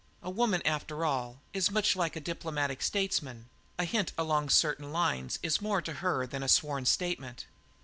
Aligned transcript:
A 0.23 0.31
woman, 0.31 0.63
after 0.65 1.05
all, 1.05 1.41
is 1.53 1.69
much 1.69 1.95
like 1.95 2.15
a 2.15 2.19
diplomatic 2.19 2.81
statesman; 2.81 3.49
a 3.77 3.83
hint 3.83 4.13
along 4.17 4.49
certain 4.49 4.91
lines 4.91 5.37
is 5.43 5.61
more 5.61 5.79
to 5.79 5.93
her 6.01 6.25
than 6.25 6.41
a 6.41 6.47
sworn 6.47 6.87
statement. 6.87 7.45